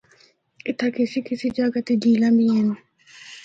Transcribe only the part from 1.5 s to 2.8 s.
جگہ تے جھیلاں بھی ہن۔